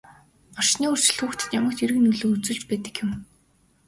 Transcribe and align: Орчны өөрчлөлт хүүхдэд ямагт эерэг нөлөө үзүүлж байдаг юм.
Орчны 0.59 0.83
өөрчлөлт 0.91 1.17
хүүхдэд 1.21 1.55
ямагт 1.59 1.79
эерэг 1.83 1.99
нөлөө 2.01 2.29
үзүүлж 2.35 2.61
байдаг 2.69 2.95
юм. 3.03 3.11